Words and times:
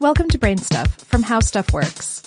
Welcome 0.00 0.28
to 0.28 0.38
Brain 0.38 0.58
Stuff 0.58 0.94
from 0.94 1.24
How 1.24 1.40
Stuff 1.40 1.72
Works. 1.72 2.22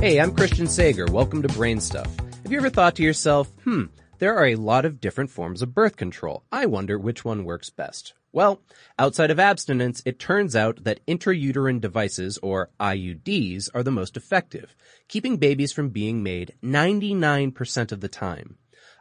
Hey, 0.00 0.18
I'm 0.20 0.34
Christian 0.34 0.66
Sager. 0.66 1.06
Welcome 1.06 1.42
to 1.42 1.48
Brain 1.48 1.78
Stuff. 1.78 2.12
Have 2.42 2.50
you 2.50 2.58
ever 2.58 2.70
thought 2.70 2.96
to 2.96 3.04
yourself, 3.04 3.52
hmm, 3.62 3.84
there 4.18 4.36
are 4.36 4.46
a 4.46 4.56
lot 4.56 4.84
of 4.84 5.00
different 5.00 5.30
forms 5.30 5.62
of 5.62 5.76
birth 5.76 5.96
control. 5.96 6.42
I 6.50 6.66
wonder 6.66 6.98
which 6.98 7.24
one 7.24 7.44
works 7.44 7.70
best. 7.70 8.14
Well, 8.32 8.62
outside 8.98 9.30
of 9.30 9.38
abstinence, 9.38 10.02
it 10.04 10.18
turns 10.18 10.56
out 10.56 10.82
that 10.82 11.06
intrauterine 11.06 11.80
devices, 11.80 12.36
or 12.42 12.70
IUDs, 12.80 13.70
are 13.74 13.84
the 13.84 13.92
most 13.92 14.16
effective, 14.16 14.74
keeping 15.06 15.36
babies 15.36 15.72
from 15.72 15.90
being 15.90 16.24
made 16.24 16.54
99% 16.64 17.92
of 17.92 18.00
the 18.00 18.08
time. 18.08 18.58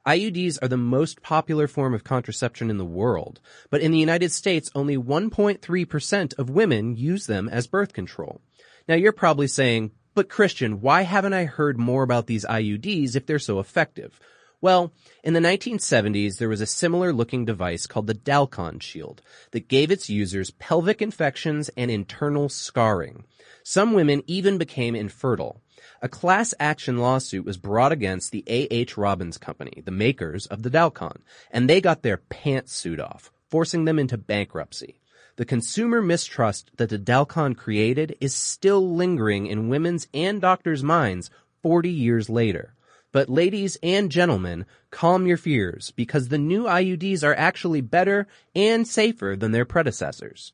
IUDs 0.08 0.58
are 0.62 0.70
the 0.70 0.78
most 0.78 1.22
popular 1.22 1.68
form 1.68 1.94
of 1.94 2.06
contraception 2.06 2.70
in 2.70 2.78
the 2.78 2.86
world, 2.86 3.42
but 3.70 3.82
in 3.82 3.92
the 3.92 4.00
United 4.00 4.32
States, 4.32 4.72
only 4.74 4.96
1.3% 4.96 6.40
of 6.40 6.50
women 6.50 6.96
use 6.96 7.28
them 7.28 7.50
as 7.50 7.68
birth 7.68 7.92
control. 7.92 8.40
Now 8.88 8.96
you're 8.96 9.12
probably 9.12 9.48
saying, 9.48 9.92
but 10.16 10.30
Christian, 10.30 10.80
why 10.80 11.02
haven't 11.02 11.34
I 11.34 11.44
heard 11.44 11.78
more 11.78 12.04
about 12.04 12.26
these 12.26 12.46
IUDs 12.46 13.18
if 13.18 13.26
they're 13.26 13.38
so 13.38 13.60
effective? 13.60 14.18
Well, 14.62 14.94
in 15.24 15.34
the 15.34 15.40
1970s, 15.42 16.38
there 16.38 16.50
was 16.50 16.62
a 16.62 16.66
similar 16.66 17.12
looking 17.14 17.46
device 17.46 17.86
called 17.86 18.08
the 18.08 18.16
Dalkon 18.16 18.82
Shield 18.82 19.22
that 19.52 19.68
gave 19.68 19.92
its 19.92 20.10
users 20.10 20.52
pelvic 20.52 21.02
infections 21.02 21.70
and 21.78 21.92
internal 21.92 22.50
scarring. 22.50 23.26
Some 23.62 23.94
women 23.94 24.24
even 24.26 24.58
became 24.58 24.96
infertile. 24.96 25.62
A 26.02 26.10
class 26.10 26.54
action 26.60 26.98
lawsuit 26.98 27.46
was 27.46 27.58
brought 27.58 27.92
against 27.92 28.32
the 28.32 28.44
A.H. 28.48 28.98
Robins 28.98 29.38
Company, 29.38 29.82
the 29.86 29.92
makers 29.92 30.46
of 30.46 30.64
the 30.64 30.70
Dalkon, 30.70 31.18
and 31.52 31.70
they 31.70 31.82
got 31.82 32.04
their 32.04 32.18
pants 32.18 32.74
suit 32.74 33.00
off, 33.00 33.32
forcing 33.50 33.86
them 33.86 34.00
into 34.00 34.18
bankruptcy. 34.18 35.00
The 35.38 35.46
consumer 35.46 36.02
mistrust 36.02 36.72
that 36.78 36.90
the 36.90 36.98
Dalkon 36.98 37.56
created 37.56 38.16
is 38.20 38.34
still 38.34 38.96
lingering 38.96 39.46
in 39.46 39.70
women's 39.70 40.08
and 40.14 40.42
doctors' 40.42 40.84
minds 40.84 41.30
40 41.62 41.90
years 41.90 42.30
later. 42.30 42.74
But 43.12 43.30
ladies 43.30 43.78
and 43.82 44.12
gentlemen, 44.12 44.66
calm 44.92 45.28
your 45.28 45.38
fears 45.38 45.92
because 45.96 46.28
the 46.28 46.38
new 46.38 46.64
IUDs 46.64 47.24
are 47.24 47.36
actually 47.36 47.82
better 47.82 48.28
and 48.56 48.88
safer 48.88 49.36
than 49.38 49.52
their 49.52 49.66
predecessors. 49.66 50.54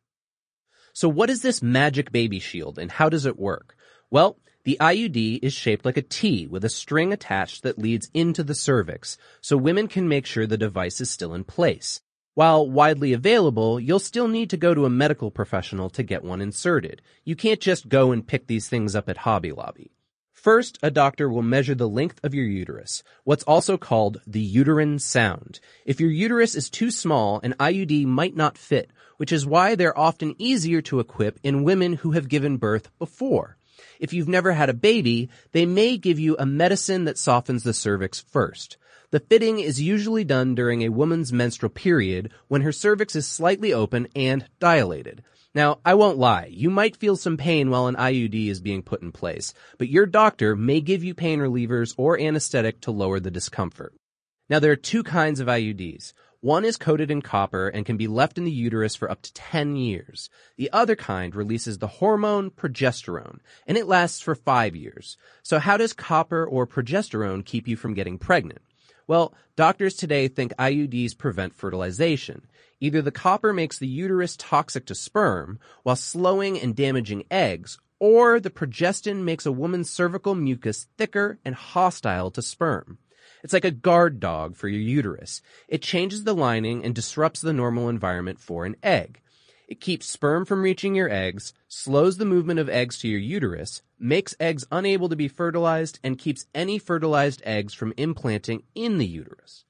So 0.94 1.10
what 1.10 1.30
is 1.30 1.42
this 1.42 1.64
magic 1.64 2.12
baby 2.12 2.40
shield 2.40 2.78
and 2.78 2.92
how 2.92 3.10
does 3.10 3.26
it 3.26 3.40
work? 3.40 3.76
Well, 4.12 4.38
the 4.66 4.78
IUD 4.80 5.40
is 5.42 5.54
shaped 5.54 5.84
like 5.84 5.98
a 5.98 6.02
T 6.02 6.48
with 6.48 6.64
a 6.64 6.70
string 6.70 7.12
attached 7.12 7.64
that 7.64 7.78
leads 7.78 8.10
into 8.14 8.44
the 8.44 8.56
cervix, 8.56 9.18
so 9.42 9.58
women 9.58 9.88
can 9.88 10.08
make 10.08 10.26
sure 10.26 10.48
the 10.48 10.58
device 10.58 11.02
is 11.02 11.10
still 11.10 11.34
in 11.34 11.44
place. 11.44 12.02
While 12.34 12.70
widely 12.70 13.14
available, 13.14 13.80
you'll 13.80 14.00
still 14.00 14.28
need 14.28 14.50
to 14.52 14.58
go 14.58 14.74
to 14.74 14.86
a 14.86 14.90
medical 14.90 15.32
professional 15.32 15.90
to 15.92 16.02
get 16.02 16.24
one 16.24 16.42
inserted. 16.42 17.02
You 17.26 17.36
can't 17.36 17.60
just 17.60 17.90
go 17.90 18.12
and 18.12 18.26
pick 18.26 18.48
these 18.48 18.70
things 18.70 18.96
up 18.96 19.10
at 19.10 19.18
Hobby 19.18 19.52
Lobby. 19.52 19.92
First, 20.32 20.80
a 20.82 20.90
doctor 20.90 21.30
will 21.30 21.42
measure 21.42 21.76
the 21.76 21.88
length 21.88 22.20
of 22.24 22.34
your 22.34 22.46
uterus, 22.46 23.04
what's 23.24 23.44
also 23.44 23.78
called 23.78 24.22
the 24.26 24.42
uterine 24.42 24.98
sound. 24.98 25.60
If 25.86 26.00
your 26.00 26.10
uterus 26.10 26.56
is 26.56 26.70
too 26.70 26.90
small, 26.90 27.40
an 27.44 27.54
IUD 27.60 28.06
might 28.06 28.36
not 28.36 28.58
fit, 28.58 28.92
which 29.18 29.32
is 29.32 29.46
why 29.46 29.76
they're 29.76 29.98
often 29.98 30.36
easier 30.38 30.82
to 30.84 31.00
equip 31.00 31.40
in 31.44 31.64
women 31.64 31.94
who 31.94 32.12
have 32.12 32.28
given 32.30 32.58
birth 32.58 32.90
before. 32.98 33.58
If 34.00 34.14
you've 34.14 34.28
never 34.28 34.54
had 34.54 34.70
a 34.70 34.74
baby, 34.74 35.30
they 35.52 35.66
may 35.66 35.98
give 35.98 36.20
you 36.20 36.36
a 36.38 36.46
medicine 36.46 37.06
that 37.06 37.18
softens 37.18 37.64
the 37.64 37.74
cervix 37.74 38.20
first. 38.20 38.78
The 39.12 39.20
fitting 39.20 39.60
is 39.60 39.82
usually 39.82 40.24
done 40.24 40.56
during 40.56 40.82
a 40.82 40.90
woman's 40.90 41.32
menstrual 41.32 41.70
period 41.70 42.32
when 42.48 42.62
her 42.62 42.72
cervix 42.72 43.16
is 43.16 43.28
slightly 43.28 43.72
open 43.72 44.08
and 44.16 44.46
dilated. 44.60 45.24
Now, 45.56 45.80
I 45.86 45.94
won't 45.94 46.18
lie, 46.18 46.48
you 46.50 46.72
might 46.72 46.98
feel 46.98 47.16
some 47.16 47.38
pain 47.38 47.70
while 47.70 47.86
an 47.86 47.96
IUD 47.96 48.48
is 48.48 48.60
being 48.60 48.82
put 48.82 49.04
in 49.04 49.12
place, 49.12 49.54
but 49.78 49.88
your 49.88 50.08
doctor 50.08 50.56
may 50.56 50.82
give 50.82 51.04
you 51.04 51.14
pain 51.14 51.40
relievers 51.40 51.94
or 51.96 52.20
anesthetic 52.20 52.82
to 52.82 52.92
lower 52.92 53.20
the 53.20 53.30
discomfort. 53.30 53.94
Now, 54.50 54.58
there 54.58 54.72
are 54.72 54.76
two 54.76 55.04
kinds 55.04 55.40
of 55.40 55.48
IUDs. 55.48 56.14
One 56.44 56.66
is 56.66 56.76
coated 56.76 57.10
in 57.10 57.22
copper 57.22 57.70
and 57.70 57.86
can 57.86 57.96
be 57.96 58.06
left 58.06 58.38
in 58.38 58.44
the 58.44 58.52
uterus 58.52 58.98
for 58.98 59.10
up 59.10 59.22
to 59.22 59.32
10 59.32 59.78
years. 59.78 60.30
The 60.58 60.70
other 60.74 60.94
kind 60.94 61.34
releases 61.34 61.78
the 61.78 61.88
hormone 61.88 62.52
progesterone, 62.52 63.40
and 63.66 63.78
it 63.78 63.88
lasts 63.88 64.20
for 64.20 64.36
5 64.36 64.76
years. 64.76 65.16
So 65.42 65.58
how 65.60 65.78
does 65.78 65.94
copper 65.94 66.46
or 66.46 66.68
progesterone 66.68 67.46
keep 67.46 67.66
you 67.66 67.78
from 67.78 67.94
getting 67.94 68.18
pregnant? 68.18 68.62
Well, 69.08 69.34
doctors 69.56 69.94
today 69.94 70.28
think 70.28 70.54
IUDs 70.58 71.18
prevent 71.18 71.56
fertilization. 71.56 72.46
Either 72.82 73.02
the 73.02 73.10
copper 73.10 73.54
makes 73.54 73.80
the 73.80 73.88
uterus 73.88 74.36
toxic 74.36 74.86
to 74.88 74.96
sperm 74.96 75.60
while 75.84 75.96
slowing 75.96 76.60
and 76.60 76.76
damaging 76.76 77.24
eggs, 77.32 77.78
or 78.00 78.42
the 78.42 78.50
progestin 78.50 79.24
makes 79.24 79.46
a 79.46 79.52
woman's 79.54 79.90
cervical 79.90 80.36
mucus 80.36 80.88
thicker 80.98 81.40
and 81.46 81.56
hostile 81.56 82.30
to 82.32 82.42
sperm. 82.42 82.98
It's 83.44 83.52
like 83.54 83.66
a 83.66 83.72
guard 83.72 84.22
dog 84.22 84.56
for 84.56 84.70
your 84.70 84.80
uterus. 84.80 85.42
It 85.68 85.82
changes 85.82 86.24
the 86.24 86.34
lining 86.34 86.86
and 86.86 86.96
disrupts 86.96 87.42
the 87.42 87.52
normal 87.52 87.90
environment 87.90 88.40
for 88.40 88.66
an 88.66 88.78
egg. 88.82 89.20
It 89.68 89.82
keeps 89.82 90.06
sperm 90.06 90.46
from 90.46 90.62
reaching 90.62 90.96
your 90.96 91.10
eggs, 91.10 91.54
slows 91.68 92.18
the 92.18 92.26
movement 92.26 92.60
of 92.60 92.70
eggs 92.70 93.00
to 93.00 93.10
your 93.10 93.20
uterus, 93.20 93.82
makes 94.00 94.36
eggs 94.40 94.66
unable 94.72 95.10
to 95.10 95.18
be 95.18 95.28
fertilized, 95.28 96.00
and 96.04 96.18
keeps 96.18 96.46
any 96.56 96.80
fertilized 96.80 97.42
eggs 97.46 97.74
from 97.74 97.94
implanting 97.98 98.64
in 98.76 98.98
the 98.98 99.08
uterus. 99.08 99.66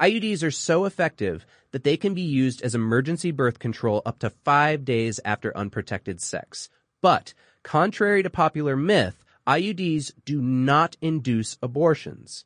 IUDs 0.00 0.42
are 0.42 0.50
so 0.50 0.86
effective 0.86 1.44
that 1.72 1.84
they 1.84 1.98
can 1.98 2.14
be 2.14 2.22
used 2.22 2.62
as 2.62 2.74
emergency 2.74 3.30
birth 3.30 3.58
control 3.58 4.00
up 4.06 4.20
to 4.20 4.30
five 4.30 4.86
days 4.86 5.20
after 5.24 5.56
unprotected 5.56 6.20
sex. 6.20 6.70
But, 7.02 7.34
contrary 7.62 8.22
to 8.22 8.30
popular 8.30 8.76
myth, 8.76 9.22
IUDs 9.46 10.12
do 10.24 10.40
not 10.40 10.96
induce 11.02 11.58
abortions 11.62 12.44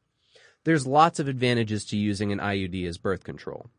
there's 0.66 0.86
lots 0.86 1.20
of 1.20 1.28
advantages 1.28 1.84
to 1.86 1.96
using 1.96 2.32
an 2.32 2.40
IUD 2.40 2.86
as 2.88 2.98
birth 2.98 3.22
control. 3.22 3.70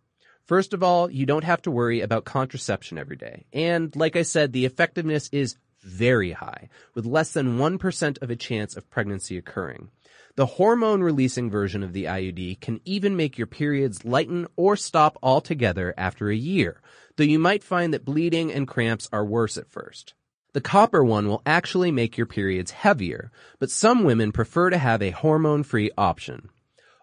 First 0.46 0.74
of 0.74 0.82
all, 0.82 1.12
you 1.12 1.26
don't 1.26 1.44
have 1.44 1.62
to 1.64 1.72
worry 1.72 2.00
about 2.00 2.24
contraception 2.24 2.98
every 2.98 3.18
day. 3.18 3.46
And 3.52 3.94
like 3.94 4.16
I 4.16 4.22
said, 4.22 4.54
the 4.54 4.64
effectiveness 4.64 5.28
is 5.34 5.58
very 5.82 6.32
high, 6.32 6.70
with 6.96 7.06
less 7.06 7.34
than 7.34 7.58
1% 7.58 8.22
of 8.22 8.30
a 8.30 8.38
chance 8.38 8.78
of 8.78 8.90
pregnancy 8.90 9.38
occurring. 9.38 9.90
The 10.38 10.46
hormone 10.46 11.02
releasing 11.04 11.50
version 11.50 11.84
of 11.84 11.92
the 11.92 12.06
IUD 12.06 12.62
can 12.62 12.80
even 12.86 13.18
make 13.18 13.38
your 13.38 13.48
periods 13.48 14.06
lighten 14.06 14.48
or 14.56 14.78
stop 14.78 15.18
altogether 15.22 15.94
after 15.98 16.30
a 16.30 16.36
year, 16.36 16.82
though 17.18 17.26
you 17.26 17.38
might 17.38 17.66
find 17.66 17.94
that 17.94 18.06
bleeding 18.06 18.50
and 18.54 18.66
cramps 18.66 19.10
are 19.12 19.26
worse 19.26 19.58
at 19.58 19.70
first. 19.70 20.14
The 20.54 20.62
copper 20.62 21.04
one 21.04 21.28
will 21.28 21.42
actually 21.46 21.92
make 21.92 22.18
your 22.18 22.28
periods 22.28 22.72
heavier, 22.72 23.30
but 23.60 23.72
some 23.72 24.06
women 24.06 24.32
prefer 24.32 24.70
to 24.70 24.78
have 24.78 25.02
a 25.02 25.12
hormone-free 25.12 25.92
option. 25.98 26.50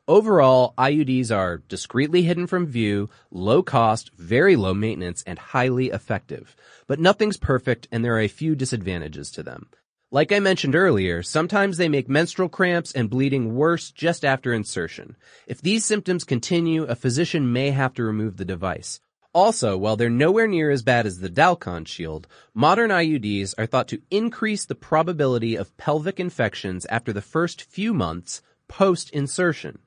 Overall, 0.06 0.74
IUDs 0.76 1.34
are 1.34 1.62
discreetly 1.66 2.24
hidden 2.24 2.46
from 2.46 2.66
view, 2.66 3.08
low 3.30 3.62
cost, 3.62 4.10
very 4.18 4.54
low 4.54 4.74
maintenance, 4.74 5.24
and 5.26 5.38
highly 5.38 5.86
effective. 5.86 6.54
But 6.86 7.00
nothing's 7.00 7.38
perfect 7.38 7.88
and 7.90 8.04
there 8.04 8.14
are 8.14 8.20
a 8.20 8.28
few 8.28 8.54
disadvantages 8.54 9.30
to 9.30 9.42
them. 9.42 9.68
Like 10.10 10.30
I 10.30 10.40
mentioned 10.40 10.74
earlier, 10.74 11.22
sometimes 11.22 11.78
they 11.78 11.88
make 11.88 12.06
menstrual 12.06 12.50
cramps 12.50 12.92
and 12.92 13.08
bleeding 13.08 13.54
worse 13.54 13.90
just 13.90 14.26
after 14.26 14.52
insertion. 14.52 15.16
If 15.46 15.62
these 15.62 15.86
symptoms 15.86 16.24
continue, 16.24 16.84
a 16.84 16.96
physician 16.96 17.50
may 17.50 17.70
have 17.70 17.94
to 17.94 18.04
remove 18.04 18.36
the 18.36 18.44
device. 18.44 19.00
Also, 19.32 19.78
while 19.78 19.96
they're 19.96 20.10
nowhere 20.10 20.46
near 20.46 20.70
as 20.70 20.82
bad 20.82 21.06
as 21.06 21.20
the 21.20 21.30
Dalkon 21.30 21.88
shield, 21.88 22.28
modern 22.52 22.90
IUDs 22.90 23.54
are 23.56 23.66
thought 23.66 23.88
to 23.88 24.02
increase 24.10 24.66
the 24.66 24.74
probability 24.74 25.56
of 25.56 25.74
pelvic 25.78 26.20
infections 26.20 26.84
after 26.90 27.10
the 27.10 27.22
first 27.22 27.62
few 27.62 27.94
months 27.94 28.42
post-insertion. 28.68 29.78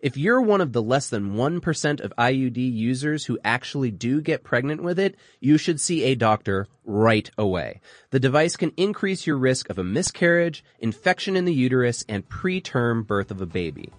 If 0.00 0.16
you're 0.16 0.40
one 0.40 0.60
of 0.60 0.72
the 0.72 0.82
less 0.82 1.08
than 1.08 1.34
1% 1.34 2.00
of 2.00 2.12
IUD 2.18 2.56
users 2.56 3.26
who 3.26 3.38
actually 3.44 3.90
do 3.90 4.20
get 4.20 4.44
pregnant 4.44 4.82
with 4.82 4.98
it, 4.98 5.16
you 5.40 5.56
should 5.56 5.80
see 5.80 6.04
a 6.04 6.14
doctor 6.14 6.66
right 6.84 7.30
away. 7.38 7.80
The 8.10 8.20
device 8.20 8.56
can 8.56 8.72
increase 8.76 9.26
your 9.26 9.38
risk 9.38 9.70
of 9.70 9.78
a 9.78 9.84
miscarriage, 9.84 10.64
infection 10.78 11.36
in 11.36 11.44
the 11.44 11.54
uterus, 11.54 12.04
and 12.08 12.28
preterm 12.28 13.06
birth 13.06 13.30
of 13.30 13.40
a 13.40 13.46
baby. 13.46 13.90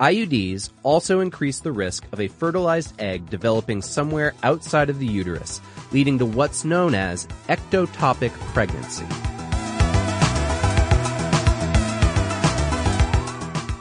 IUDs 0.00 0.70
also 0.82 1.20
increase 1.20 1.60
the 1.60 1.72
risk 1.72 2.04
of 2.12 2.20
a 2.20 2.28
fertilized 2.28 3.00
egg 3.00 3.30
developing 3.30 3.80
somewhere 3.80 4.34
outside 4.42 4.90
of 4.90 4.98
the 4.98 5.06
uterus, 5.06 5.60
leading 5.92 6.18
to 6.18 6.26
what's 6.26 6.64
known 6.64 6.94
as 6.94 7.26
ectopic 7.48 8.32
pregnancy. 8.52 9.06